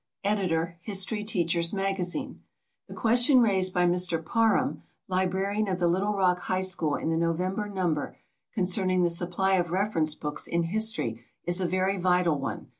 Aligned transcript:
Editor 0.23 0.79
HISTORY 0.81 1.23
TEACHER'S 1.23 1.73
MAGAZINE: 1.73 2.41
The 2.87 2.95
question 2.95 3.39
raised 3.39 3.71
by 3.71 3.85
Mr. 3.85 4.17
Parham, 4.25 4.81
Librarian 5.07 5.67
of 5.67 5.77
the 5.77 5.85
Little 5.87 6.13
Rock 6.15 6.39
High 6.39 6.61
School 6.61 6.95
in 6.95 7.11
the 7.11 7.17
November 7.17 7.69
number, 7.69 8.17
concerning 8.51 9.03
the 9.03 9.11
supply 9.11 9.57
of 9.57 9.69
reference 9.69 10.15
books 10.15 10.47
in 10.47 10.63
history, 10.63 11.23
is 11.45 11.61
a 11.61 11.67
very 11.67 11.97
vital 11.99 12.39
one. 12.39 12.69